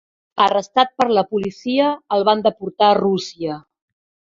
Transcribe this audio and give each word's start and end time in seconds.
Arrestat 0.45 0.93
per 1.01 1.07
la 1.19 1.25
policia, 1.35 1.93
el 2.19 2.29
van 2.33 2.45
deportar 2.49 2.91
a 2.93 3.01
Rússia. 3.05 3.65